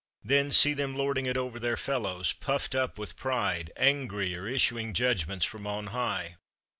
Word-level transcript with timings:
Then 0.23 0.49
see 0.49 0.73
them 0.73 0.95
lording 0.97 1.27
it 1.27 1.37
over 1.37 1.59
their 1.59 1.77
fellows, 1.77 2.33
puffed 2.33 2.73
up 2.73 2.97
with 2.97 3.15
pride, 3.15 3.71
angry, 3.77 4.35
or 4.35 4.47
issuing 4.47 4.95
judgments 4.95 5.45
from 5.45 5.67
on 5.67 5.85
high! 5.93 6.37